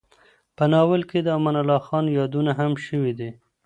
[0.57, 3.29] په ناول کې د امان الله خان یادونه هم شوې ده.